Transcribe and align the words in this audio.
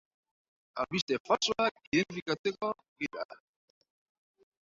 Albiste 0.83 1.17
faltsuak 1.29 1.77
identifikatzeko 1.91 2.73
gida. 3.03 3.27